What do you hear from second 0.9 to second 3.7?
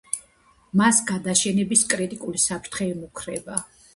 გადაშენების კრიტიკული საფრთხე ემუქრება.